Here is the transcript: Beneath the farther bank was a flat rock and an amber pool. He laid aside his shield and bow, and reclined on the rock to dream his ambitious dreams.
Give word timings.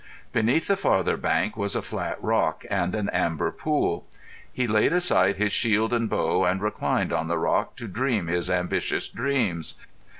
Beneath 0.33 0.65
the 0.67 0.75
farther 0.75 1.15
bank 1.15 1.55
was 1.55 1.75
a 1.75 1.81
flat 1.83 2.17
rock 2.23 2.65
and 2.71 2.95
an 2.95 3.07
amber 3.11 3.51
pool. 3.51 4.07
He 4.51 4.65
laid 4.65 4.93
aside 4.93 5.35
his 5.35 5.53
shield 5.53 5.93
and 5.93 6.09
bow, 6.09 6.43
and 6.43 6.59
reclined 6.59 7.13
on 7.13 7.27
the 7.27 7.37
rock 7.37 7.75
to 7.75 7.87
dream 7.87 8.25
his 8.25 8.49
ambitious 8.49 9.07
dreams. 9.07 9.75